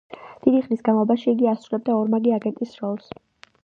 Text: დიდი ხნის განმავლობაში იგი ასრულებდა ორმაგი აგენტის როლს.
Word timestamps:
დიდი 0.45 0.61
ხნის 0.67 0.81
განმავლობაში 0.87 1.31
იგი 1.33 1.51
ასრულებდა 1.53 2.01
ორმაგი 2.01 2.37
აგენტის 2.41 2.79
როლს. 2.85 3.19